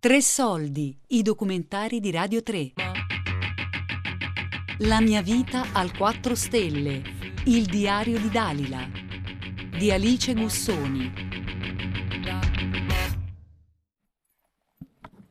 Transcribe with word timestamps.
Tre 0.00 0.22
soldi, 0.22 0.98
i 1.08 1.20
documentari 1.20 2.00
di 2.00 2.10
Radio 2.10 2.42
3. 2.42 2.72
La 4.78 4.98
mia 5.02 5.20
vita 5.20 5.74
al 5.74 5.94
4 5.94 6.34
stelle, 6.34 7.02
il 7.44 7.66
diario 7.66 8.18
di 8.18 8.30
Dalila, 8.30 8.88
di 9.76 9.90
Alice 9.90 10.32
Gussoni. 10.32 11.12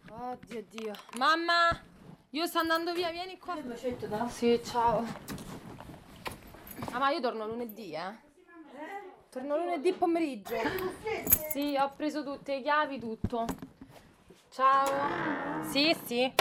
Oddio 0.08 0.66
Dio. 0.70 0.94
Mamma, 1.18 1.82
io 2.30 2.46
sto 2.46 2.60
andando 2.60 2.94
via, 2.94 3.10
vieni 3.10 3.40
qua. 3.40 3.58
Sì, 4.28 4.62
ciao. 4.64 5.04
Mamma, 6.92 7.10
io 7.10 7.22
torno 7.22 7.48
lunedì, 7.48 7.94
eh. 7.94 8.16
Torno 9.32 9.58
lunedì 9.58 9.94
pomeriggio. 9.94 10.54
Sì, 11.52 11.76
ho 11.76 11.92
preso 11.96 12.24
tutte 12.24 12.58
le 12.58 12.62
chiavi, 12.62 13.00
tutto. 13.00 13.48
Ciao. 14.52 15.64
Sì, 15.70 15.96
sì. 16.06 16.34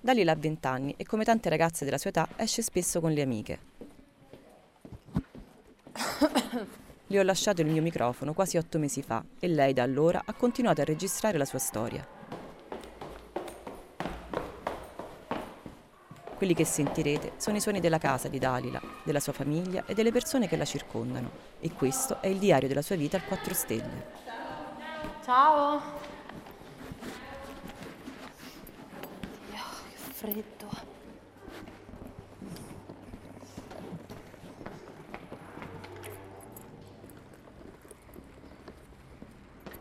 Dalila 0.00 0.32
ha 0.32 0.36
20 0.36 0.66
anni 0.66 0.94
e 0.98 1.06
come 1.06 1.24
tante 1.24 1.48
ragazze 1.48 1.86
della 1.86 1.96
sua 1.96 2.10
età 2.10 2.28
esce 2.36 2.60
spesso 2.60 3.00
con 3.00 3.12
le 3.12 3.22
amiche. 3.22 3.58
Le 7.06 7.18
ho 7.18 7.22
lasciato 7.22 7.62
il 7.62 7.68
mio 7.68 7.80
microfono 7.80 8.34
quasi 8.34 8.56
otto 8.58 8.78
mesi 8.78 9.02
fa 9.02 9.24
e 9.38 9.48
lei 9.48 9.72
da 9.72 9.82
allora 9.82 10.22
ha 10.24 10.32
continuato 10.34 10.82
a 10.82 10.84
registrare 10.84 11.38
la 11.38 11.44
sua 11.44 11.58
storia. 11.58 12.23
Quelli 16.44 16.58
che 16.58 16.66
sentirete 16.70 17.32
sono 17.38 17.56
i 17.56 17.60
suoni 17.60 17.80
della 17.80 17.96
casa 17.96 18.28
di 18.28 18.38
Dalila, 18.38 18.78
della 19.02 19.18
sua 19.18 19.32
famiglia 19.32 19.86
e 19.86 19.94
delle 19.94 20.12
persone 20.12 20.46
che 20.46 20.58
la 20.58 20.66
circondano. 20.66 21.30
E 21.58 21.72
questo 21.72 22.20
è 22.20 22.26
il 22.26 22.36
diario 22.36 22.68
della 22.68 22.82
sua 22.82 22.96
vita 22.96 23.16
al 23.16 23.24
4 23.24 23.54
stelle. 23.54 24.06
Ciao. 25.24 25.80
Oddio, 29.00 29.62
che 29.88 29.96
freddo. 29.96 30.68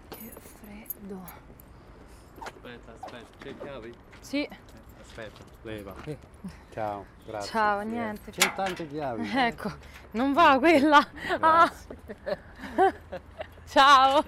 Che 0.08 0.32
freddo. 0.62 1.22
Aspetta, 2.40 2.94
aspetta, 3.02 3.38
c'è 3.40 3.58
chiavi? 3.58 3.94
Sì, 4.22 4.48
Aspetta, 5.16 5.44
leva. 5.62 5.94
Ciao, 6.72 7.06
grazie. 7.24 7.52
Ciao, 7.52 7.78
Grazie. 7.82 7.92
niente. 7.94 8.32
C'è 8.32 8.54
tante 8.56 8.88
chiavi. 8.88 9.30
ecco, 9.38 9.72
non 10.14 10.34
va 10.34 10.58
quella. 10.58 11.08
Ah. 11.40 11.72
Ciao. 13.70 14.24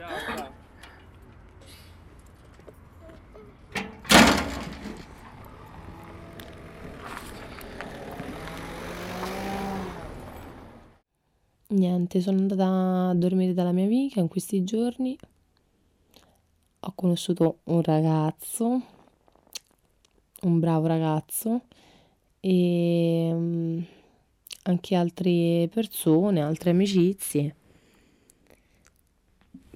Niente, 11.69 12.21
sono 12.21 12.37
andata 12.37 13.09
a 13.09 13.13
dormire 13.15 13.55
dalla 13.55 13.71
mia 13.71 13.85
amica 13.85 14.19
in 14.19 14.27
questi 14.27 14.63
giorni. 14.63 15.17
Ho 16.81 16.91
conosciuto 16.93 17.61
un 17.63 17.81
ragazzo, 17.81 18.81
un 20.45 20.59
bravo 20.59 20.87
ragazzo 20.87 21.65
e 22.39 23.31
mm, 23.33 23.79
anche 24.63 24.95
altre 24.95 25.69
persone, 25.71 26.41
altre 26.41 26.71
amicizie. 26.71 27.55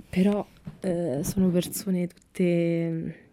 Però 0.10 0.46
eh, 0.82 1.22
sono 1.24 1.50
persone 1.50 2.08
tutte, 2.08 3.32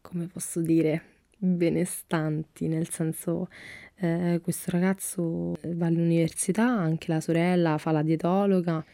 come 0.00 0.26
posso 0.26 0.60
dire, 0.60 1.02
benestanti, 1.38 2.68
nel 2.68 2.90
senso 2.90 3.48
eh, 3.96 4.40
questo 4.42 4.70
ragazzo 4.70 5.56
va 5.62 5.86
all'università, 5.86 6.66
anche 6.66 7.12
la 7.12 7.20
sorella 7.20 7.78
fa 7.78 7.92
la 7.92 8.02
dietologa 8.02 8.84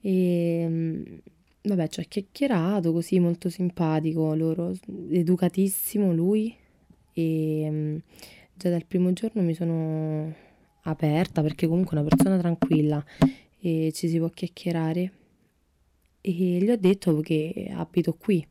e 0.00 0.66
mm, 0.68 1.04
vabbè 1.62 1.88
ci 1.88 2.00
ha 2.00 2.04
chiacchierato 2.04 2.92
così 2.92 3.18
molto 3.18 3.48
simpatico 3.50 4.34
loro, 4.34 4.72
educatissimo 5.10 6.12
lui 6.12 6.54
e 7.12 7.68
mm, 7.70 7.96
già 8.54 8.70
dal 8.70 8.86
primo 8.86 9.12
giorno 9.12 9.42
mi 9.42 9.54
sono 9.54 10.34
aperta 10.82 11.42
perché 11.42 11.66
comunque 11.66 11.96
è 11.96 12.00
una 12.00 12.08
persona 12.08 12.38
tranquilla 12.38 13.04
e 13.60 13.92
ci 13.94 14.08
si 14.08 14.18
può 14.18 14.28
chiacchierare 14.28 15.12
e 16.22 16.32
gli 16.32 16.70
ho 16.70 16.76
detto 16.76 17.20
che 17.20 17.70
abito 17.72 18.14
qui. 18.14 18.46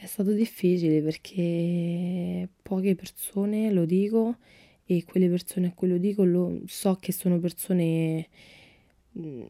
È 0.00 0.06
stato 0.06 0.32
difficile 0.32 1.02
perché 1.02 2.48
poche 2.62 2.94
persone 2.94 3.70
lo 3.70 3.84
dico 3.84 4.36
e 4.86 5.04
quelle 5.04 5.28
persone 5.28 5.68
a 5.68 5.72
cui 5.72 5.88
lo 5.88 5.98
dico 5.98 6.24
lo, 6.24 6.60
so 6.66 6.96
che 6.96 7.12
sono 7.12 7.38
persone 7.38 8.26
mm, 9.18 9.42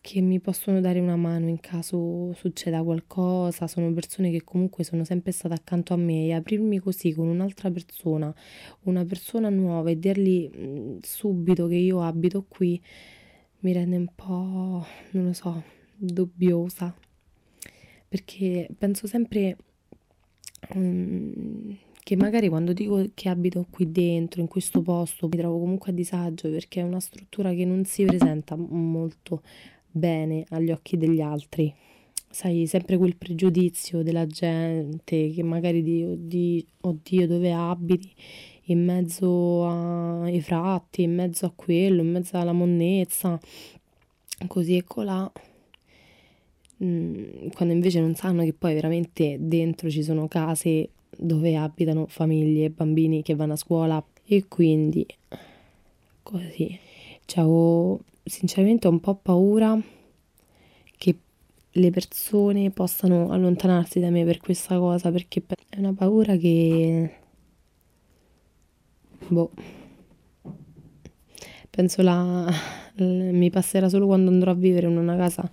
che 0.00 0.20
mi 0.22 0.40
possono 0.40 0.80
dare 0.80 1.00
una 1.00 1.16
mano 1.16 1.48
in 1.48 1.60
caso 1.60 2.32
succeda 2.34 2.82
qualcosa, 2.82 3.66
sono 3.66 3.92
persone 3.92 4.30
che 4.30 4.42
comunque 4.42 4.84
sono 4.84 5.04
sempre 5.04 5.32
state 5.32 5.54
accanto 5.54 5.92
a 5.92 5.96
me 5.96 6.26
e 6.26 6.32
aprirmi 6.32 6.78
così 6.78 7.12
con 7.12 7.28
un'altra 7.28 7.70
persona, 7.70 8.34
una 8.84 9.04
persona 9.04 9.50
nuova 9.50 9.90
e 9.90 9.98
dirgli 9.98 10.50
mm, 10.54 10.98
subito 11.02 11.66
che 11.66 11.74
io 11.74 12.00
abito 12.00 12.44
qui 12.48 12.80
mi 13.60 13.72
rende 13.72 13.96
un 13.96 14.08
po', 14.14 14.86
non 15.10 15.24
lo 15.26 15.32
so, 15.32 15.62
dubbiosa. 15.94 16.94
Perché 18.08 18.68
penso 18.78 19.06
sempre 19.06 19.56
mm, 20.74 21.72
che 22.06 22.14
magari 22.14 22.48
quando 22.48 22.72
dico 22.72 23.04
che 23.14 23.28
abito 23.28 23.66
qui 23.68 23.90
dentro, 23.90 24.40
in 24.40 24.46
questo 24.46 24.80
posto, 24.80 25.26
mi 25.26 25.36
trovo 25.36 25.58
comunque 25.58 25.90
a 25.90 25.92
disagio 25.92 26.48
perché 26.48 26.78
è 26.78 26.84
una 26.84 27.00
struttura 27.00 27.52
che 27.52 27.64
non 27.64 27.84
si 27.84 28.04
presenta 28.04 28.54
molto 28.54 29.42
bene 29.90 30.44
agli 30.50 30.70
occhi 30.70 30.96
degli 30.96 31.20
altri. 31.20 31.74
Sai, 32.30 32.68
sempre 32.68 32.96
quel 32.96 33.16
pregiudizio 33.16 34.04
della 34.04 34.24
gente 34.24 35.30
che 35.30 35.42
magari 35.42 35.82
di, 35.82 36.28
di 36.28 36.64
oddio 36.82 37.26
dove 37.26 37.52
abiti, 37.52 38.14
in 38.66 38.84
mezzo 38.84 39.66
ai 39.66 40.40
fratti, 40.40 41.02
in 41.02 41.12
mezzo 41.12 41.44
a 41.46 41.52
quello, 41.52 42.02
in 42.02 42.12
mezzo 42.12 42.38
alla 42.38 42.52
monnezza, 42.52 43.36
così 44.46 44.76
e 44.76 44.84
colà. 44.84 45.28
Mm, 46.84 47.48
quando 47.52 47.74
invece 47.74 47.98
non 47.98 48.14
sanno 48.14 48.44
che 48.44 48.52
poi 48.52 48.74
veramente 48.74 49.38
dentro 49.40 49.90
ci 49.90 50.04
sono 50.04 50.28
case 50.28 50.90
dove 51.18 51.56
abitano 51.56 52.06
famiglie, 52.06 52.70
bambini 52.70 53.22
che 53.22 53.34
vanno 53.34 53.54
a 53.54 53.56
scuola 53.56 54.04
e 54.24 54.46
quindi 54.48 55.06
così. 56.22 56.78
Cioè, 57.24 57.44
ho 57.44 58.00
sinceramente 58.22 58.88
un 58.88 59.00
po' 59.00 59.14
paura 59.14 59.80
che 60.98 61.16
le 61.70 61.90
persone 61.90 62.70
possano 62.70 63.30
allontanarsi 63.30 64.00
da 64.00 64.10
me 64.10 64.24
per 64.24 64.38
questa 64.38 64.78
cosa, 64.78 65.10
perché 65.10 65.42
è 65.68 65.78
una 65.78 65.92
paura 65.92 66.36
che 66.36 67.14
boh 69.28 69.50
penso 71.70 72.00
la 72.02 72.48
mi 72.98 73.50
passerà 73.50 73.88
solo 73.88 74.06
quando 74.06 74.30
andrò 74.30 74.52
a 74.52 74.54
vivere 74.54 74.86
in 74.86 74.96
una 74.96 75.16
casa 75.16 75.50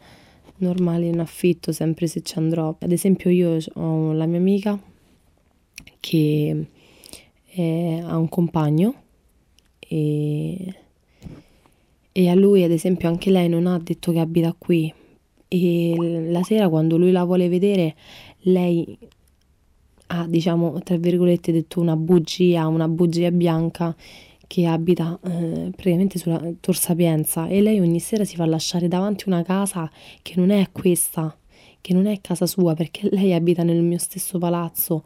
normale 0.57 1.07
in 1.07 1.19
affitto, 1.19 1.73
sempre 1.73 2.07
se 2.07 2.21
ci 2.21 2.37
andrò. 2.37 2.75
Ad 2.79 2.91
esempio 2.91 3.29
io 3.29 3.57
ho 3.73 4.13
la 4.13 4.25
mia 4.25 4.37
amica 4.39 4.79
che 6.03 6.65
è- 7.45 8.01
ha 8.03 8.17
un 8.17 8.27
compagno 8.27 8.93
e, 9.79 10.75
e 12.11 12.29
a 12.29 12.33
lui 12.35 12.63
ad 12.63 12.71
esempio 12.71 13.07
anche 13.07 13.29
lei 13.29 13.47
non 13.47 13.67
ha 13.67 13.79
detto 13.79 14.11
che 14.11 14.19
abita 14.19 14.53
qui. 14.57 14.93
E 15.47 16.27
la 16.29 16.43
sera 16.43 16.67
quando 16.67 16.97
lui 16.97 17.11
la 17.11 17.23
vuole 17.23 17.47
vedere 17.47 17.95
lei 18.45 18.97
ha 20.07 20.25
diciamo 20.27 20.81
tra 20.81 20.97
virgolette 20.97 21.53
detto 21.53 21.79
una 21.79 21.95
bugia, 21.95 22.67
una 22.67 22.87
bugia 22.89 23.31
bianca 23.31 23.95
che 24.45 24.65
abita 24.65 25.17
eh, 25.23 25.71
praticamente 25.71 26.19
sulla 26.19 26.41
Tor 26.59 26.75
Sapienza. 26.75 27.47
E 27.47 27.61
lei 27.61 27.79
ogni 27.79 27.99
sera 27.99 28.25
si 28.25 28.35
fa 28.35 28.45
lasciare 28.45 28.87
davanti 28.89 29.23
una 29.27 29.41
casa 29.43 29.89
che 30.21 30.33
non 30.35 30.49
è 30.49 30.69
questa, 30.71 31.35
che 31.79 31.93
non 31.93 32.07
è 32.07 32.19
casa 32.19 32.45
sua 32.45 32.73
perché 32.73 33.07
lei 33.11 33.33
abita 33.33 33.63
nel 33.63 33.81
mio 33.81 33.97
stesso 33.99 34.37
palazzo, 34.37 35.03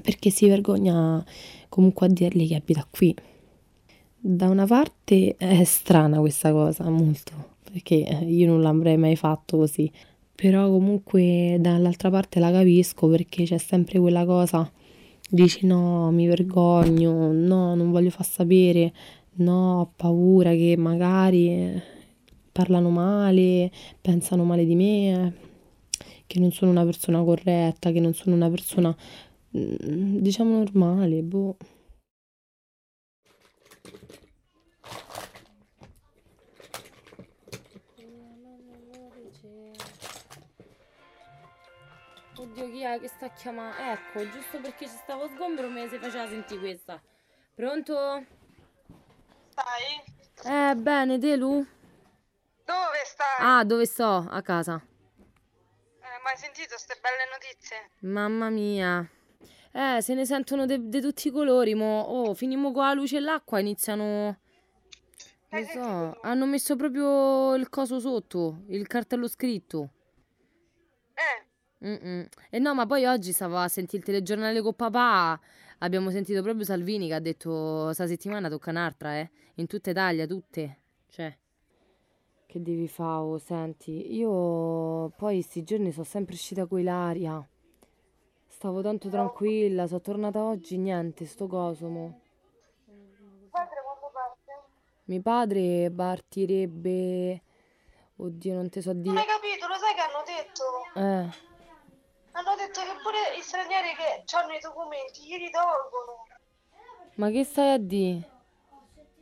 perché 0.00 0.30
si 0.30 0.48
vergogna 0.48 1.24
comunque 1.68 2.06
a 2.06 2.10
dirgli 2.10 2.48
che 2.48 2.56
abita 2.56 2.86
qui. 2.90 3.14
Da 4.22 4.48
una 4.48 4.66
parte 4.66 5.36
è 5.36 5.64
strana 5.64 6.18
questa 6.18 6.52
cosa, 6.52 6.88
molto, 6.90 7.32
perché 7.70 7.94
io 7.94 8.46
non 8.46 8.60
l'avrei 8.60 8.98
mai 8.98 9.16
fatto 9.16 9.56
così, 9.56 9.90
però 10.34 10.70
comunque 10.70 11.56
dall'altra 11.60 12.10
parte 12.10 12.40
la 12.40 12.50
capisco 12.50 13.08
perché 13.08 13.44
c'è 13.44 13.58
sempre 13.58 13.98
quella 13.98 14.24
cosa, 14.24 14.70
dici 15.28 15.66
no, 15.66 16.10
mi 16.10 16.26
vergogno, 16.26 17.30
no, 17.32 17.74
non 17.74 17.90
voglio 17.90 18.10
far 18.10 18.26
sapere, 18.26 18.92
no, 19.34 19.80
ho 19.80 19.92
paura 19.94 20.50
che 20.52 20.74
magari 20.76 21.48
eh, 21.48 21.82
parlano 22.52 22.90
male, 22.90 23.70
pensano 24.00 24.44
male 24.44 24.64
di 24.64 24.74
me, 24.74 25.34
che 26.26 26.40
non 26.40 26.52
sono 26.52 26.70
una 26.70 26.84
persona 26.84 27.22
corretta, 27.22 27.90
che 27.90 28.00
non 28.00 28.14
sono 28.14 28.34
una 28.34 28.48
persona, 28.48 28.94
diciamo, 29.50 30.58
normale, 30.58 31.22
boh. 31.22 31.56
Oddio, 42.36 42.70
chi 42.70 42.82
è 42.82 42.98
che 42.98 43.08
sta 43.08 43.28
chiamando? 43.30 43.76
Ecco, 43.76 44.28
giusto 44.30 44.60
perché 44.60 44.86
ci 44.86 44.96
stavo 45.02 45.28
sgombero 45.28 45.68
me 45.68 45.88
si 45.88 45.98
faceva 45.98 46.26
sentire 46.26 46.58
questa. 46.60 47.02
Pronto? 47.54 48.24
Stai? 49.50 50.70
Eh, 50.70 50.74
bene, 50.74 51.18
te 51.18 51.36
Lu? 51.36 51.64
Dove 52.64 53.02
stai? 53.04 53.36
Ah, 53.40 53.64
dove 53.64 53.84
sto? 53.84 54.26
A 54.28 54.40
casa. 54.40 54.80
Eh, 54.80 56.20
ma 56.22 56.30
hai 56.30 56.36
sentito 56.36 56.68
queste 56.68 56.98
belle 57.00 57.28
notizie? 57.30 57.90
Mamma 58.00 58.48
mia. 58.48 59.06
Eh, 59.72 60.00
se 60.02 60.14
ne 60.14 60.24
sentono 60.26 60.66
di 60.66 61.00
tutti 61.00 61.28
i 61.28 61.30
colori, 61.30 61.74
mo. 61.74 62.00
Oh, 62.00 62.34
finimo 62.34 62.72
con 62.72 62.84
la 62.84 62.92
luce 62.94 63.16
e 63.18 63.20
l'acqua, 63.20 63.58
iniziano... 63.60 64.38
Hai 65.52 65.62
Lo 65.62 65.66
so, 65.66 65.72
sentito? 65.72 66.18
hanno 66.22 66.46
messo 66.46 66.76
proprio 66.76 67.54
il 67.54 67.68
coso 67.68 67.98
sotto, 68.00 68.62
il 68.68 68.86
cartello 68.86 69.26
scritto. 69.28 69.90
Eh, 71.14 71.46
Mm-mm. 71.86 72.28
E 72.50 72.58
no, 72.58 72.74
ma 72.74 72.86
poi 72.86 73.04
oggi 73.06 73.32
stavo 73.32 73.56
a 73.58 73.68
sentire 73.68 73.98
il 73.98 74.04
telegiornale 74.04 74.60
con 74.60 74.74
papà. 74.74 75.40
Abbiamo 75.78 76.10
sentito 76.10 76.42
proprio 76.42 76.64
Salvini 76.64 77.08
che 77.08 77.14
ha 77.14 77.20
detto: 77.20 77.92
Sta 77.92 78.06
settimana 78.06 78.48
tocca 78.48 78.70
un'altra, 78.70 79.18
eh. 79.18 79.30
In 79.54 79.66
tutta 79.66 79.90
Italia, 79.90 80.26
tutte. 80.26 80.78
Cioè. 81.08 81.36
Che 82.46 82.62
devi 82.62 82.88
fare? 82.88 83.22
oh, 83.22 83.38
Senti, 83.38 84.14
io 84.14 85.10
poi 85.16 85.40
sti 85.40 85.62
giorni 85.62 85.92
sono 85.92 86.04
sempre 86.04 86.34
uscita 86.34 86.66
con 86.66 86.80
Ilaria. 86.80 87.48
Stavo 88.60 88.82
tanto 88.82 89.08
tranquilla, 89.08 89.86
sono 89.86 90.02
tornata 90.02 90.42
oggi, 90.42 90.76
niente, 90.76 91.24
sto 91.24 91.46
coso, 91.46 91.88
mo. 91.88 92.20
padre 93.48 93.80
quando 93.82 94.10
parte? 94.12 94.52
Mio 95.04 95.22
padre 95.22 95.90
partirebbe. 95.90 97.42
Oddio, 98.16 98.54
non 98.54 98.68
te 98.68 98.82
so 98.82 98.92
Non 98.92 99.00
dire. 99.00 99.18
hai 99.18 99.24
capito, 99.24 99.66
lo 99.66 99.76
sai 99.78 99.94
che 99.94 100.00
hanno 100.02 100.22
detto? 100.26 100.62
Eh. 100.94 101.48
Hanno 102.32 102.54
detto 102.58 102.80
che 102.82 103.00
pure 103.02 103.34
gli 103.34 103.40
stranieri 103.40 103.94
che 103.96 104.36
hanno 104.36 104.52
i 104.52 104.60
documenti 104.60 105.22
glieli 105.26 105.50
tolgono. 105.50 106.26
Ma 107.14 107.30
che 107.30 107.44
stai 107.44 107.72
a 107.72 107.78
dire? 107.78 108.30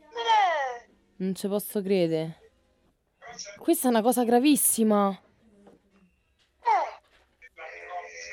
Eh, 0.09 0.89
Non 1.15 1.33
ci 1.33 1.47
posso 1.47 1.81
credere. 1.81 2.51
Questa 3.57 3.87
è 3.87 3.89
una 3.89 4.01
cosa 4.01 4.25
gravissima. 4.25 5.17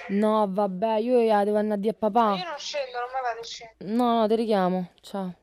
No, 0.08 0.46
vabbè, 0.48 0.96
io 0.98 1.24
la 1.26 1.44
devo 1.44 1.56
andare 1.58 1.78
a 1.78 1.82
dire 1.82 1.94
a 1.94 1.98
papà. 1.98 2.36
io 2.36 2.44
non 2.44 2.58
scendo, 2.58 2.98
non 2.98 3.08
mi 3.08 3.20
vado 3.22 3.40
a 3.40 3.44
scendere. 3.44 3.92
No, 3.92 4.20
no, 4.20 4.26
ti 4.28 4.34
richiamo. 4.36 4.90
Ciao. 5.00 5.34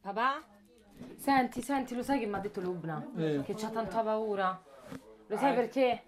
Papà? 0.00 0.42
Senti, 1.16 1.60
senti, 1.62 1.94
lo 1.94 2.02
sai 2.02 2.18
che 2.20 2.26
mi 2.26 2.34
ha 2.34 2.38
detto 2.38 2.60
Lubna? 2.60 3.04
Che 3.14 3.54
c'ha 3.54 3.68
tanta 3.68 4.02
paura. 4.02 4.62
Lo 5.26 5.36
sai 5.36 5.54
perché? 5.54 6.04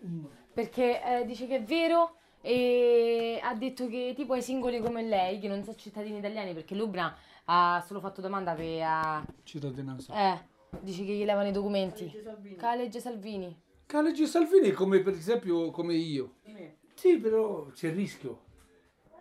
Perché 0.53 1.03
eh, 1.03 1.25
dice 1.27 1.47
che 1.47 1.57
è 1.57 1.63
vero 1.63 2.15
e 2.41 3.39
ha 3.43 3.55
detto 3.55 3.89
che 3.89 4.13
tipo 4.15 4.33
ai 4.35 4.43
singoli 4.43 4.81
come 4.81 5.03
lei, 5.03 5.39
che 5.41 5.49
non 5.49 5.63
sono 5.65 5.77
cittadini 5.77 6.19
italiani, 6.19 6.55
perché 6.55 6.75
Lubna 6.75 7.15
ha 7.47 7.83
solo 7.87 8.01
fatto 8.01 8.21
domanda 8.21 8.55
per... 8.55 8.65
eh, 8.65 9.23
Cittadinanza. 9.43 10.13
eh, 10.33 10.45
dice 10.81 11.05
che 11.05 11.13
gli 11.13 11.25
levano 11.25 11.49
i 11.49 11.53
documenti. 11.53 12.11
Ca 12.57 12.75
legge 12.75 13.01
Salvini. 13.01 13.67
Caleggi 13.87 14.27
Salvini 14.27 14.69
è 14.69 14.73
come 14.73 15.01
per 15.01 15.15
esempio 15.15 15.71
come 15.71 15.95
io. 15.95 16.35
Sì, 16.99 17.17
però 17.19 17.67
c'è 17.73 17.87
il 17.87 17.95
rischio. 17.95 18.39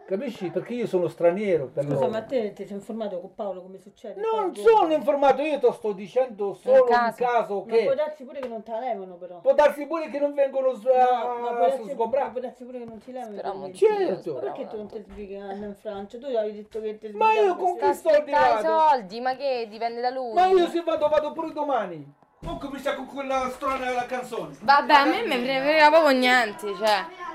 Capisci? 0.07 0.49
Perché 0.49 0.73
io 0.73 0.87
sono 0.87 1.09
straniero 1.09 1.67
per 1.67 1.83
Scusa, 1.83 1.95
loro. 1.95 2.07
ma 2.09 2.21
te 2.23 2.53
ti 2.53 2.65
sei 2.65 2.77
informato 2.77 3.19
con 3.19 3.35
Paolo 3.35 3.61
come 3.61 3.77
succede? 3.77 4.19
Non 4.19 4.51
Poi- 4.51 4.63
sono 4.63 4.93
informato, 4.93 5.41
io 5.43 5.59
ti 5.59 5.67
sto 5.73 5.91
dicendo 5.91 6.53
solo 6.55 6.83
un 6.83 6.87
caso. 6.89 7.23
caso 7.23 7.53
Ma 7.55 7.75
può 7.75 7.89
che 7.89 7.93
darsi 7.95 8.23
pure 8.23 8.39
che 8.39 8.47
non 8.47 8.63
te 8.63 8.71
la 8.71 8.79
levano 8.79 9.15
però. 9.15 9.39
può 9.41 9.53
darsi 9.53 9.85
pure 9.85 10.09
che 10.09 10.17
non 10.17 10.33
vengono 10.33 10.71
No, 10.71 10.79
ma 10.81 11.49
a 11.49 11.53
può 11.55 11.67
darsi, 11.67 11.89
sgombrare. 11.89 12.31
può 12.31 12.39
darsi 12.39 12.63
pure 12.63 12.79
che 12.79 12.85
non 12.85 12.97
ti 12.97 13.11
levano. 13.11 13.33
Speriamo. 13.33 13.73
Certo. 13.73 14.33
Ma 14.33 14.39
perché 14.39 14.67
tu 14.67 14.77
non 14.77 14.87
ti 14.87 15.35
andare 15.35 15.65
in 15.65 15.75
Francia? 15.79 16.17
Tu 16.17 16.25
avevi 16.25 16.53
detto 16.55 16.81
che 16.81 16.97
ti 16.97 17.11
Ma 17.11 17.33
io 17.33 17.55
con 17.57 17.75
che 17.77 17.93
soldi 17.93 18.07
Aspetta 18.21 18.49
i 18.59 18.63
vado? 18.63 18.79
soldi, 18.89 19.19
ma 19.19 19.35
che 19.35 19.67
dipende 19.69 20.01
da 20.01 20.09
lui? 20.09 20.33
Ma 20.33 20.47
io 20.47 20.67
se 20.69 20.81
vado 20.81 21.07
vado 21.09 21.31
pure 21.33 21.51
domani. 21.51 22.13
Non 22.39 22.57
comincia 22.59 22.95
con 22.95 23.07
quella 23.07 23.49
strana 23.49 23.91
la 23.91 24.05
canzone. 24.05 24.55
Vabbè, 24.61 24.93
a 24.93 25.05
me 25.05 25.25
mi 25.25 25.35
frega 25.37 25.89
proprio 25.89 26.17
niente, 26.17 26.73
cioè. 26.75 27.25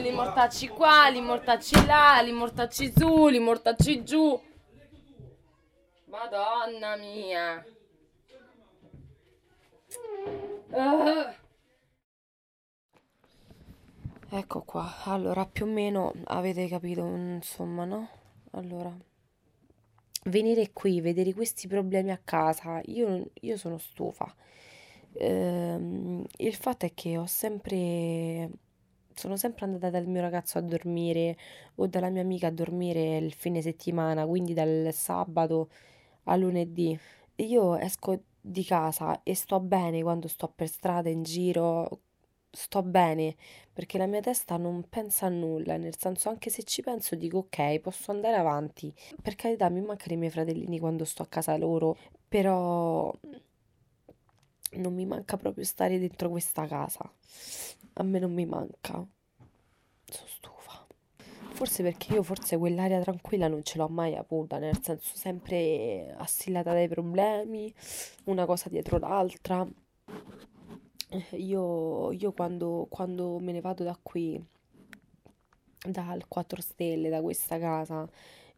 Li 0.00 0.10
mortacci 0.10 0.68
qua, 0.68 1.08
li 1.08 1.20
mortacci 1.20 1.84
là, 1.86 2.20
li 2.22 2.32
mortacci 2.32 2.92
su, 2.96 3.26
li 3.28 3.38
mortacci 3.38 4.02
giù. 4.02 4.40
Madonna 6.06 6.96
mia. 6.96 7.64
Ah. 10.72 11.34
Ecco 14.32 14.62
qua, 14.62 15.02
allora 15.04 15.44
più 15.44 15.64
o 15.64 15.68
meno 15.68 16.12
avete 16.24 16.68
capito, 16.68 17.00
insomma, 17.04 17.84
no? 17.84 18.08
Allora, 18.52 18.96
venire 20.24 20.72
qui, 20.72 21.00
vedere 21.00 21.34
questi 21.34 21.66
problemi 21.66 22.10
a 22.10 22.20
casa, 22.22 22.80
io, 22.84 23.30
io 23.40 23.56
sono 23.56 23.78
stufa. 23.78 24.32
Ehm, 25.14 26.24
il 26.38 26.54
fatto 26.54 26.86
è 26.86 26.94
che 26.94 27.18
ho 27.18 27.26
sempre, 27.26 28.48
sono 29.14 29.36
sempre 29.36 29.64
andata 29.66 29.90
dal 29.90 30.06
mio 30.06 30.20
ragazzo 30.20 30.58
a 30.58 30.60
dormire 30.62 31.36
o 31.76 31.86
dalla 31.86 32.08
mia 32.10 32.22
amica 32.22 32.48
a 32.48 32.50
dormire 32.50 33.16
il 33.18 33.32
fine 33.32 33.62
settimana, 33.62 34.26
quindi 34.26 34.54
dal 34.54 34.90
sabato 34.92 35.70
a 36.24 36.36
lunedì. 36.36 36.98
Io 37.36 37.76
esco 37.76 38.22
di 38.40 38.64
casa 38.64 39.22
e 39.22 39.34
sto 39.34 39.60
bene 39.60 40.02
quando 40.02 40.28
sto 40.28 40.48
per 40.54 40.68
strada, 40.68 41.08
in 41.08 41.22
giro, 41.22 42.00
sto 42.50 42.82
bene 42.82 43.36
perché 43.72 43.98
la 43.98 44.06
mia 44.06 44.20
testa 44.20 44.56
non 44.56 44.84
pensa 44.88 45.26
a 45.26 45.28
nulla, 45.28 45.76
nel 45.76 45.96
senso 45.96 46.28
anche 46.28 46.50
se 46.50 46.64
ci 46.64 46.82
penso 46.82 47.14
dico 47.14 47.38
ok, 47.38 47.78
posso 47.80 48.10
andare 48.10 48.36
avanti. 48.36 48.92
Per 49.22 49.34
carità, 49.36 49.68
mi 49.68 49.80
mancano 49.80 50.14
i 50.14 50.16
miei 50.16 50.30
fratellini 50.30 50.78
quando 50.78 51.04
sto 51.04 51.22
a 51.22 51.26
casa 51.26 51.56
loro, 51.56 51.96
però 52.28 53.12
non 54.72 54.94
mi 54.94 55.06
manca 55.06 55.36
proprio 55.36 55.64
stare 55.64 55.98
dentro 55.98 56.28
questa 56.28 56.66
casa. 56.66 57.10
A 57.94 58.02
me 58.02 58.18
non 58.18 58.32
mi 58.32 58.46
manca. 58.46 59.04
Sono 60.04 60.28
stufa. 60.28 60.86
Forse 61.52 61.82
perché 61.82 62.14
io 62.14 62.22
forse 62.22 62.56
quell'aria 62.56 63.00
tranquilla 63.00 63.48
non 63.48 63.62
ce 63.62 63.78
l'ho 63.78 63.88
mai 63.88 64.16
avuta, 64.16 64.58
nel 64.58 64.80
senso 64.82 65.16
sempre 65.16 66.14
assillata 66.16 66.72
dai 66.72 66.88
problemi, 66.88 67.72
una 68.24 68.46
cosa 68.46 68.68
dietro 68.68 68.98
l'altra. 68.98 69.66
Io, 71.32 72.12
io 72.12 72.32
quando, 72.32 72.86
quando 72.88 73.38
me 73.40 73.52
ne 73.52 73.60
vado 73.60 73.82
da 73.82 73.98
qui, 74.00 74.42
dal 75.88 76.28
4 76.28 76.60
stelle, 76.60 77.08
da 77.08 77.20
questa 77.20 77.58
casa, 77.58 78.08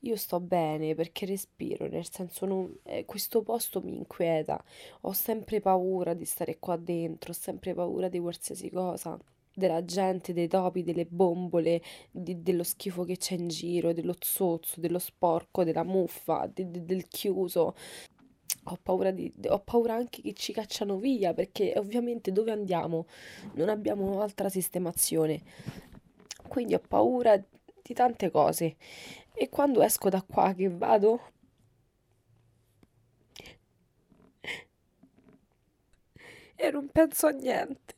io 0.04 0.16
sto 0.16 0.40
bene 0.40 0.94
perché 0.94 1.26
respiro, 1.26 1.86
nel 1.88 2.08
senso 2.10 2.44
non, 2.46 2.72
eh, 2.84 3.04
questo 3.04 3.42
posto 3.42 3.80
mi 3.82 3.94
inquieta. 3.96 4.62
Ho 5.02 5.12
sempre 5.12 5.60
paura 5.60 6.14
di 6.14 6.24
stare 6.24 6.58
qua 6.58 6.76
dentro, 6.76 7.30
ho 7.30 7.34
sempre 7.34 7.72
paura 7.74 8.08
di 8.08 8.18
qualsiasi 8.18 8.68
cosa, 8.70 9.16
della 9.54 9.84
gente, 9.84 10.32
dei 10.32 10.48
topi, 10.48 10.82
delle 10.82 11.06
bombole, 11.06 11.80
di- 12.10 12.42
dello 12.42 12.64
schifo 12.64 13.04
che 13.04 13.16
c'è 13.16 13.34
in 13.34 13.48
giro, 13.48 13.92
dello 13.92 14.16
zozzo, 14.18 14.80
dello 14.80 14.98
sporco, 14.98 15.62
della 15.64 15.84
muffa, 15.84 16.50
di- 16.52 16.68
di- 16.70 16.84
del 16.84 17.06
chiuso. 17.08 17.74
Ho 18.66 18.78
paura 18.82 19.10
di, 19.10 19.32
ho 19.48 19.58
paura 19.60 19.94
anche 19.94 20.20
che 20.22 20.32
ci 20.34 20.52
cacciano 20.52 20.96
via, 20.98 21.32
perché 21.34 21.74
ovviamente 21.76 22.32
dove 22.32 22.50
andiamo 22.52 23.06
non 23.54 23.68
abbiamo 23.68 24.20
altra 24.20 24.48
sistemazione. 24.48 25.42
Quindi 26.48 26.74
ho 26.74 26.80
paura 26.86 27.36
di 27.36 27.94
tante 27.94 28.30
cose. 28.30 28.76
E 29.34 29.48
quando 29.50 29.82
esco 29.82 30.08
da 30.08 30.22
qua 30.22 30.54
che 30.54 30.68
vado 30.70 31.20
e 36.64 36.66
non 36.74 36.86
penso 36.96 37.26
a 37.26 37.30
niente. 37.32 37.94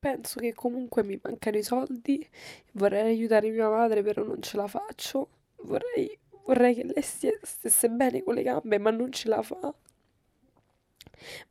Penso 0.00 0.38
che 0.40 0.54
comunque 0.54 1.02
mi 1.04 1.18
mancano 1.22 1.56
i 1.58 1.62
soldi, 1.62 2.26
vorrei 2.72 3.02
aiutare 3.10 3.50
mia 3.50 3.68
madre, 3.68 4.02
però 4.02 4.22
non 4.22 4.40
ce 4.42 4.56
la 4.56 4.66
faccio. 4.68 5.28
Vorrei, 5.62 6.16
vorrei 6.44 6.74
che 6.74 6.84
lei 6.84 7.02
stesse 7.02 7.88
bene 7.90 8.22
con 8.22 8.34
le 8.34 8.42
gambe, 8.42 8.78
ma 8.78 8.90
non 8.90 9.10
ce 9.12 9.28
la 9.28 9.42
fa. 9.42 9.74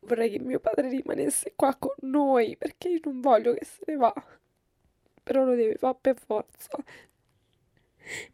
Vorrei 0.00 0.30
che 0.30 0.38
mio 0.38 0.60
padre 0.60 0.88
rimanesse 0.88 1.52
qua 1.56 1.74
con 1.76 1.94
noi, 2.00 2.56
perché 2.56 2.88
io 2.88 3.00
non 3.04 3.20
voglio 3.20 3.54
che 3.54 3.64
se 3.64 3.82
ne 3.86 3.96
va. 3.96 4.12
però 5.22 5.44
lo 5.44 5.54
deve 5.54 5.76
fare 5.76 5.98
per 6.00 6.18
forza. 6.18 6.70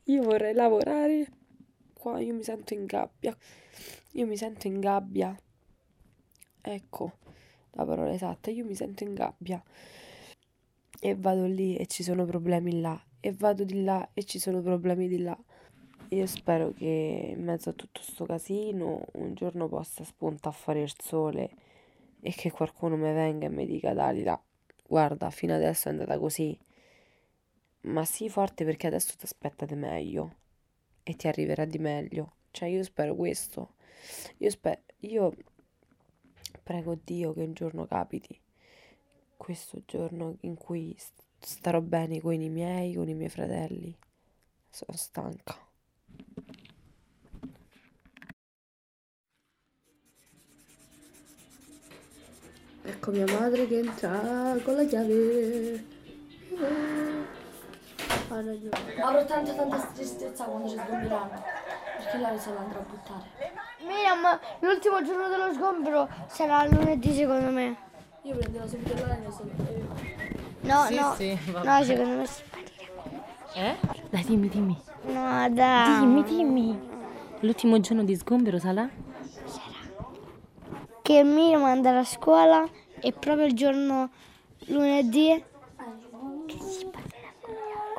Io 0.05 0.23
vorrei 0.23 0.55
lavorare 0.55 1.27
qua, 1.93 2.21
io 2.21 2.35
mi 2.35 2.45
sento 2.45 2.75
in 2.75 2.87
gabbia. 2.87 3.37
Io 4.13 4.27
mi 4.27 4.37
sento 4.37 4.69
in 4.69 4.79
gabbia. 4.79 5.37
Ecco 6.61 7.13
la 7.73 7.85
parola 7.85 8.13
esatta, 8.13 8.51
io 8.51 8.65
mi 8.65 8.75
sento 8.75 9.03
in 9.05 9.15
gabbia. 9.15 9.63
E 11.01 11.15
vado 11.17 11.47
lì 11.47 11.77
e 11.77 11.87
ci 11.87 12.03
sono 12.03 12.25
problemi 12.25 12.81
là. 12.81 13.01
E 13.21 13.33
vado 13.33 13.65
di 13.65 13.83
là 13.83 14.11
e 14.15 14.25
ci 14.25 14.39
sono 14.39 14.63
problemi 14.63 15.09
di 15.09 15.19
là. 15.19 15.37
Io 16.09 16.27
spero 16.27 16.73
che 16.73 17.35
in 17.37 17.45
mezzo 17.45 17.71
a 17.71 17.73
tutto 17.73 18.01
sto 18.03 18.25
casino 18.25 19.05
un 19.15 19.35
giorno 19.35 19.69
possa 19.69 20.05
spuntare 20.05 20.55
a 20.55 20.59
fare 20.59 20.83
il 20.83 20.93
sole 20.99 21.51
e 22.21 22.31
che 22.33 22.51
qualcuno 22.51 22.97
mi 22.97 23.13
venga 23.13 23.47
e 23.47 23.51
mi 23.51 23.67
dica 23.67 23.93
Dalila, 23.93 24.41
guarda, 24.87 25.31
fino 25.31 25.55
adesso 25.55 25.89
è 25.89 25.93
andata 25.93 26.19
così. 26.19 26.57
Ma 27.83 28.05
sii 28.05 28.29
forte 28.29 28.65
perché 28.65 28.87
adesso 28.89 29.15
ti 29.17 29.25
aspettate 29.25 29.75
meglio 29.75 30.35
e 31.03 31.15
ti 31.17 31.29
arriverà 31.29 31.65
di 31.65 31.79
meglio. 31.79 32.33
Cioè 32.51 32.69
io 32.69 32.83
spero 32.83 33.15
questo. 33.15 33.75
Io 34.39 34.51
spero, 34.51 34.81
io 35.01 35.33
prego 36.63 36.97
Dio 37.05 37.33
che 37.33 37.43
un 37.43 37.53
giorno 37.53 37.87
capiti 37.87 38.41
questo 39.37 39.83
giorno 39.87 40.37
in 40.41 40.57
cui 40.57 40.95
st- 40.99 41.23
starò 41.39 41.81
bene 41.81 42.21
con 42.21 42.41
i 42.41 42.49
miei, 42.49 42.95
con 42.95 43.09
i 43.09 43.15
miei 43.15 43.29
fratelli. 43.29 43.95
Sono 44.71 44.97
stanca. 44.97 45.64
Ecco 52.87 53.11
mia 53.13 53.25
madre 53.39 53.67
che 53.67 53.79
entra 53.79 54.55
con 54.63 54.75
la 54.77 54.85
chiave. 54.85 55.85
Ha 58.29 58.35
ragione. 58.37 59.03
Avrò 59.03 59.25
tanta 59.25 59.53
tanta 59.55 59.77
tristezza 59.95 60.45
quando 60.45 60.69
ci 60.69 60.77
sgomberanno, 60.77 61.43
perché 61.97 62.17
lei 62.19 62.39
se 62.39 62.53
la 62.53 62.61
andrà 62.61 62.79
a 62.79 62.83
buttare. 62.83 63.25
Miriam, 63.87 64.39
l'ultimo 64.61 65.03
giorno 65.03 65.29
dello 65.29 65.53
sgombero 65.55 66.09
sarà 66.29 66.67
lunedì 66.67 67.13
secondo 67.15 67.51
me. 67.51 67.77
Io 68.23 68.37
prenderò 68.37 68.67
subito 68.67 68.95
la 69.07 69.19
e 69.19 69.31
se 69.31 69.43
No, 70.61 70.85
Sì, 70.87 70.95
no. 70.95 71.15
sì, 71.17 71.39
va 71.53 71.59
no, 71.59 71.65
bene. 71.65 71.85
secondo 71.85 72.17
me. 72.17 72.27
Eh? 73.55 73.77
Dai, 74.11 74.25
dimmi, 74.25 74.49
dimmi. 74.49 74.79
No, 75.07 75.49
dai. 75.51 75.99
Dimmi, 76.01 76.23
dimmi. 76.25 76.89
L'ultimo 77.41 77.79
giorno 77.81 78.05
di 78.05 78.17
sgombero 78.17 78.59
sarà? 78.59 78.89
Che 81.05 81.23
Miriam 81.23 81.65
andrà 81.65 81.99
a 81.99 82.05
scuola 82.05 82.67
e 82.99 83.13
proprio 83.13 83.45
il 83.45 83.53
giorno 83.53 84.09
lunedì. 84.69 85.45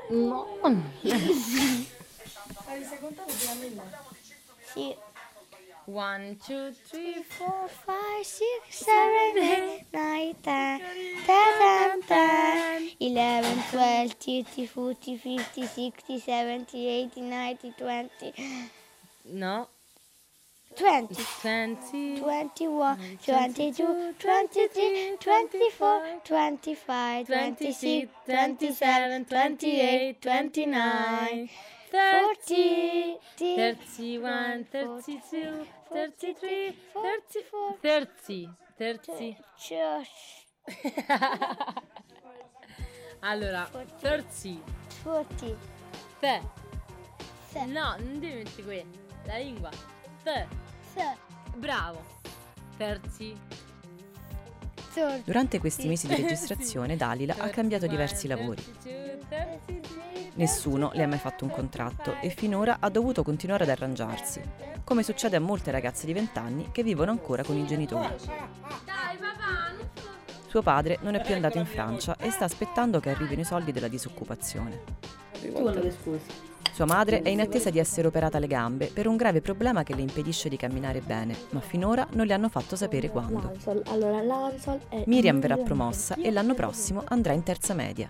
No. 0.10 0.48
Sì. 4.74 4.96
One, 5.86 6.36
two, 6.38 6.74
three, 6.90 7.24
four, 7.24 7.70
five, 7.70 8.24
six, 8.24 8.84
seven, 8.84 9.38
eight, 9.38 9.86
nine, 9.92 10.36
ten, 10.42 10.80
ten, 11.28 12.02
ten, 12.08 12.90
eleven, 12.98 13.64
twelve, 13.70 14.16
thirty, 14.18 14.66
forty, 14.66 15.16
fifty, 15.16 15.68
sixty, 15.68 16.18
seventy, 16.20 16.88
eighty, 16.88 17.22
ninety, 17.22 17.72
twenty, 17.78 18.34
No. 19.26 19.70
Twenty. 20.76 21.16
20. 21.42 22.20
21, 22.20 22.98
22, 23.26 24.14
23, 24.20 25.18
24, 25.18 26.22
25, 26.24 27.28
26, 27.28 28.10
27, 28.28 29.26
28, 29.26 30.20
29, 30.22 31.50
40, 31.92 33.20
31, 33.38 34.66
32, 34.70 35.68
33, 35.90 36.76
34, 36.94 37.78
30. 37.82 38.56
30. 38.78 39.38
Allora, 43.22 43.70
30. 44.02 44.62
40. 45.04 45.58
Te. 46.20 46.42
No, 47.68 47.96
non 47.98 48.20
devi 48.20 48.36
mettere 48.44 48.64
qui. 48.64 48.86
La 49.26 49.38
lingua. 49.38 49.70
Te. 50.24 50.48
Bravo. 51.56 52.04
Terzi. 52.78 53.36
Durante 55.24 55.60
questi 55.60 55.88
mesi 55.88 56.08
di 56.08 56.16
registrazione 56.22 56.96
Dalila 56.96 57.36
ha 57.38 57.50
cambiato 57.50 57.88
diversi 57.88 58.28
lavori. 58.28 58.64
Nessuno 60.36 60.92
le 60.94 61.04
ha 61.04 61.08
mai 61.08 61.20
fatto 61.20 61.46
un 61.46 61.52
contratto 61.52 62.16
e 62.22 62.30
finora 62.30 62.78
ha 62.80 62.90
dovuto 62.90 63.24
continuare 63.24 63.64
ad 63.64 63.70
arrangiarsi, 63.70 64.42
come 64.84 65.04
succede 65.04 65.38
a 65.38 65.40
molte 65.40 65.72
ragazze 65.72 66.06
di 66.06 66.14
20 66.14 66.40
anni 66.40 66.72
che 66.72 66.84
vivono 66.84 67.12
ancora 67.12 67.44
con 67.44 67.58
i 67.58 67.66
genitori. 67.66 68.08
Dai, 68.26 69.18
papà, 69.18 69.72
non 69.78 69.90
Suo 70.48 70.62
padre 70.62 71.00
non 71.02 71.16
è 71.16 71.22
più 71.22 71.34
andato 71.34 71.58
in 71.58 71.66
Francia 71.66 72.18
e 72.18 72.30
sta 72.32 72.46
aspettando 72.46 73.00
che 73.00 73.10
arrivino 73.10 73.42
i 73.42 73.46
soldi 73.46 73.72
della 73.72 73.88
disoccupazione. 73.88 74.84
Tu 75.42 75.82
che 75.82 75.92
scusi. 75.92 76.55
Sua 76.76 76.84
madre 76.84 77.22
è 77.22 77.30
in 77.30 77.40
attesa 77.40 77.70
di 77.70 77.80
essere 77.80 78.06
operata 78.06 78.36
alle 78.36 78.48
gambe 78.48 78.88
per 78.88 79.08
un 79.08 79.16
grave 79.16 79.40
problema 79.40 79.84
che 79.84 79.96
le 79.96 80.02
impedisce 80.02 80.50
di 80.50 80.58
camminare 80.58 81.00
bene, 81.00 81.34
ma 81.52 81.62
finora 81.62 82.06
non 82.12 82.26
le 82.26 82.34
hanno 82.34 82.50
fatto 82.50 82.76
sapere 82.76 83.10
quando. 83.10 83.54
Miriam 85.06 85.40
verrà 85.40 85.56
promossa 85.56 86.16
e 86.16 86.32
l'anno 86.32 86.54
prossimo 86.54 87.04
andrà 87.08 87.32
in 87.32 87.44
terza 87.44 87.74
media. 87.74 88.10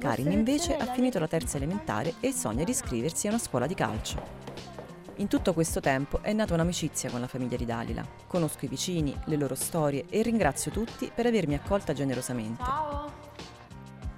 Karin 0.00 0.32
invece 0.32 0.76
ha 0.76 0.86
finito 0.86 1.20
la 1.20 1.28
terza 1.28 1.58
elementare 1.58 2.14
e 2.18 2.32
sogna 2.32 2.64
di 2.64 2.72
iscriversi 2.72 3.28
a 3.28 3.30
una 3.30 3.38
scuola 3.38 3.68
di 3.68 3.74
calcio. 3.74 4.20
In 5.18 5.28
tutto 5.28 5.54
questo 5.54 5.78
tempo 5.78 6.20
è 6.22 6.32
nata 6.32 6.54
un'amicizia 6.54 7.08
con 7.08 7.20
la 7.20 7.28
famiglia 7.28 7.56
di 7.56 7.64
Dalila. 7.64 8.04
Conosco 8.26 8.64
i 8.64 8.68
vicini, 8.68 9.16
le 9.26 9.36
loro 9.36 9.54
storie 9.54 10.06
e 10.10 10.22
ringrazio 10.22 10.72
tutti 10.72 11.08
per 11.14 11.26
avermi 11.26 11.54
accolta 11.54 11.92
generosamente. 11.92 13.17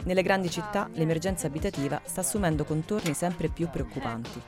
Nelle 0.05 0.23
grandi 0.23 0.51
città 0.51 0.89
l'emergenza 0.95 1.47
abitativa 1.47 2.01
sta 2.05 2.21
assumendo 2.21 2.65
contorni 2.65 3.13
sempre 3.15 3.49
più 3.49 3.69
preoccupanti. 3.69 4.41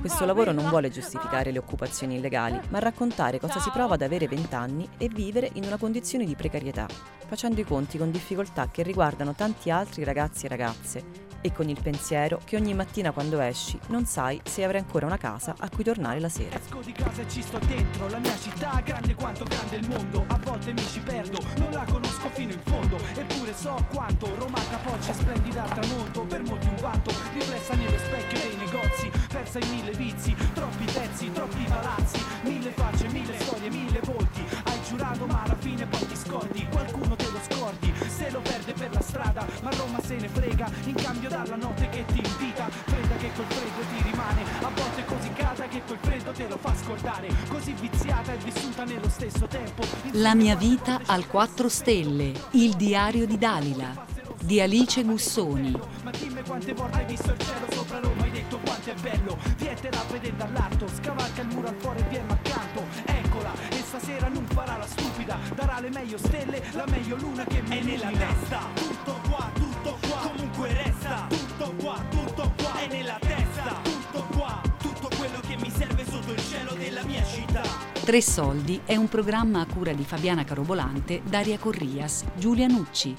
Questo 0.00 0.26
lavoro 0.26 0.52
non 0.52 0.68
vuole 0.68 0.90
giustificare 0.90 1.50
le 1.50 1.58
occupazioni 1.58 2.16
illegali, 2.16 2.60
ma 2.68 2.78
raccontare 2.78 3.40
cosa 3.40 3.58
si 3.58 3.70
prova 3.70 3.94
ad 3.94 4.02
avere 4.02 4.28
20 4.28 4.54
anni 4.54 4.88
e 4.98 5.08
vivere 5.08 5.50
in 5.54 5.64
una 5.64 5.78
condizione 5.78 6.24
di 6.24 6.36
precarietà, 6.36 6.86
facendo 7.26 7.60
i 7.60 7.64
conti 7.64 7.96
con 7.96 8.10
difficoltà 8.10 8.68
che 8.70 8.82
riguardano 8.82 9.34
tanti 9.34 9.70
altri 9.70 10.04
ragazzi 10.04 10.44
e 10.44 10.48
ragazze 10.48 11.27
e 11.40 11.52
con 11.52 11.68
il 11.68 11.78
pensiero 11.80 12.40
che 12.44 12.56
ogni 12.56 12.74
mattina 12.74 13.12
quando 13.12 13.40
esci 13.40 13.78
non 13.88 14.06
sai 14.06 14.40
se 14.44 14.64
avrai 14.64 14.80
ancora 14.80 15.06
una 15.06 15.18
casa 15.18 15.54
a 15.58 15.68
cui 15.68 15.84
tornare 15.84 16.20
la 16.20 16.28
sera. 16.28 16.56
Esco 16.56 16.80
di 16.80 16.92
casa 16.92 17.22
e 17.22 17.28
ci 17.28 17.42
sto 17.42 17.58
dentro, 17.58 18.08
la 18.08 18.18
mia 18.18 18.36
città 18.36 18.80
grande 18.84 19.14
quanto 19.14 19.44
grande 19.44 19.76
il 19.76 19.88
mondo, 19.88 20.24
a 20.26 20.38
volte 20.42 20.72
mi 20.72 20.86
ci 20.86 21.00
perdo, 21.00 21.38
non 21.58 21.70
la 21.72 21.84
conosco 21.84 22.28
fino 22.30 22.52
in 22.52 22.60
fondo, 22.64 22.96
eppure 23.14 23.54
so 23.54 23.84
quanto 23.92 24.34
Roma 24.36 24.60
capoccia 24.70 25.12
splendida 25.12 25.62
al 25.64 25.70
tramonto, 25.78 26.22
per 26.22 26.42
molti 26.42 26.66
un 26.66 26.76
vanto, 26.76 27.10
riflessa 27.32 27.74
nello 27.74 27.98
specchio 27.98 28.38
dei 28.40 28.56
negozi, 28.56 29.10
persa 29.28 29.58
in 29.58 29.70
mille 29.70 29.92
vizi, 29.92 30.34
troppi 30.54 30.84
pezzi, 30.84 31.32
troppi 31.32 31.64
palazzi, 31.64 32.20
mille 32.42 32.70
facce, 32.70 33.08
mille 33.08 33.38
storie, 33.38 33.70
mille 33.70 34.00
volti, 34.04 34.42
hai 34.64 34.82
giurato 34.82 35.26
ma 35.26 35.42
alla 35.42 35.56
fine 35.56 35.86
poi 35.86 36.06
ti 36.06 36.16
scordi, 36.16 36.66
qualcuno 36.70 37.16
lo 37.38 37.54
scordi, 37.54 37.92
se 38.08 38.30
lo 38.30 38.40
perde 38.40 38.72
per 38.72 38.92
la 38.92 39.00
strada, 39.00 39.46
ma 39.62 39.70
Roma 39.70 40.00
se 40.04 40.16
ne 40.16 40.28
frega, 40.28 40.70
in 40.84 40.94
cambio 40.94 41.28
dalla 41.28 41.56
notte 41.56 41.88
che 41.88 42.04
ti 42.06 42.20
invita, 42.24 42.68
fredda 42.68 43.14
che 43.16 43.30
col 43.34 43.44
freddo 43.46 43.80
ti 43.94 44.10
rimane, 44.10 44.42
a 44.60 44.70
volte 44.74 45.04
così 45.04 45.32
calda 45.32 45.68
che 45.68 45.82
quel 45.86 45.98
freddo 46.00 46.32
te 46.32 46.48
lo 46.48 46.58
fa 46.60 46.74
scordare, 46.74 47.28
così 47.48 47.72
viziata 47.72 48.32
e 48.32 48.36
vissuta 48.38 48.84
nello 48.84 49.08
stesso 49.08 49.46
tempo. 49.46 49.82
La 50.12 50.34
mia 50.34 50.56
vita 50.56 51.00
al 51.06 51.26
4 51.26 51.68
stelle, 51.68 52.32
il 52.52 52.74
diario 52.74 53.26
di 53.26 53.38
Dalila, 53.38 54.06
di 54.40 54.60
Alice 54.60 55.02
Gussoni. 55.04 55.78
Ma 56.02 56.10
dimmi 56.10 56.42
quante 56.42 56.72
volte 56.72 56.98
hai 56.98 57.06
visto 57.06 57.30
il 57.30 57.38
cielo 57.38 57.66
sopra 57.70 58.00
Roma, 58.00 58.22
hai 58.22 58.30
detto 58.30 58.58
quanto 58.64 58.90
è 58.90 58.94
bello, 58.94 59.38
vietela 59.56 60.02
vedere 60.10 60.36
dall'alto, 60.36 60.86
scavalca 60.88 61.42
il 61.42 61.48
muro 61.48 61.68
al 61.68 61.76
fuori 61.78 62.00
e 62.00 62.04
viene 62.08 62.32
accanto, 62.32 62.84
eccola, 63.04 63.52
stasera 63.88 64.28
non 64.28 64.44
farà 64.48 64.76
la 64.76 64.86
stupida, 64.86 65.38
darà 65.54 65.80
le 65.80 65.88
meglio 65.88 66.18
stelle, 66.18 66.62
la 66.72 66.84
meglio 66.88 67.16
luna 67.16 67.42
che 67.44 67.62
mi 67.62 67.78
è 67.78 67.82
nella 67.82 68.10
testa, 68.10 68.60
tutto 68.74 69.18
qua, 69.30 69.50
tutto 69.54 69.96
qua, 70.06 70.30
comunque 70.30 70.72
resta, 70.74 71.26
tutto 71.26 71.74
qua, 71.78 72.04
tutto 72.10 72.52
qua, 72.58 72.80
è 72.80 72.86
nella 72.86 73.18
testa, 73.18 73.80
tutto 73.82 74.26
qua, 74.36 74.60
tutto 74.78 75.08
quello 75.16 75.40
che 75.40 75.56
mi 75.56 75.70
serve 75.70 76.04
sotto 76.04 76.32
il 76.32 76.38
cielo 76.38 76.74
della 76.74 77.02
mia 77.04 77.24
città. 77.24 77.62
Tre 78.04 78.20
soldi 78.20 78.78
è 78.84 78.94
un 78.94 79.08
programma 79.08 79.60
a 79.60 79.66
cura 79.66 79.94
di 79.94 80.04
Fabiana 80.04 80.44
Carobolante, 80.44 81.22
Daria 81.24 81.58
Corrias, 81.58 82.24
Giulia 82.36 82.66
Nucci. 82.66 83.16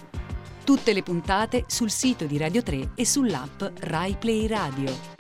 Tutte 0.63 0.93
le 0.93 1.01
puntate 1.01 1.63
sul 1.65 1.89
sito 1.89 2.25
di 2.25 2.37
Radio 2.37 2.61
3 2.61 2.91
e 2.93 3.05
sull'app 3.07 3.63
Rai 3.79 4.15
Play 4.19 4.45
Radio. 4.45 5.18